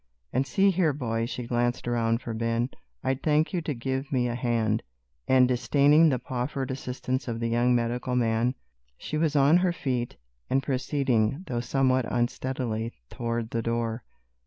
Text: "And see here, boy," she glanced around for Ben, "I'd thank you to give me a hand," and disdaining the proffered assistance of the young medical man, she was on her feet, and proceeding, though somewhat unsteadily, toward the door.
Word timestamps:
"And 0.33 0.47
see 0.47 0.71
here, 0.71 0.93
boy," 0.93 1.27
she 1.27 1.45
glanced 1.45 1.87
around 1.87 2.21
for 2.21 2.33
Ben, 2.33 2.69
"I'd 3.03 3.21
thank 3.21 3.53
you 3.53 3.61
to 3.61 3.75
give 3.75 4.11
me 4.11 4.27
a 4.27 4.33
hand," 4.33 4.81
and 5.27 5.47
disdaining 5.47 6.09
the 6.09 6.17
proffered 6.17 6.71
assistance 6.71 7.27
of 7.27 7.39
the 7.39 7.49
young 7.49 7.75
medical 7.75 8.15
man, 8.15 8.55
she 8.97 9.15
was 9.15 9.35
on 9.35 9.57
her 9.57 9.71
feet, 9.71 10.17
and 10.49 10.63
proceeding, 10.63 11.43
though 11.45 11.59
somewhat 11.59 12.11
unsteadily, 12.11 12.93
toward 13.11 13.51
the 13.51 13.61
door. 13.61 14.03